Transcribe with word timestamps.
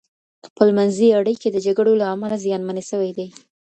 خپلمنځي 0.47 1.07
اړيکي 1.19 1.47
د 1.51 1.57
جګړو 1.65 1.93
له 2.01 2.05
امله 2.13 2.35
زیانمنې 2.45 2.83
سوي 2.91 3.11
دي. 3.17 3.27